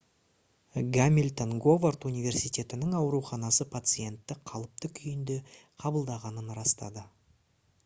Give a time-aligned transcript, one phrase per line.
[0.95, 5.39] гамильтон говард университетінің ауруханасы пациентті қалыпты күйінде
[5.85, 7.09] қабылдағанын растады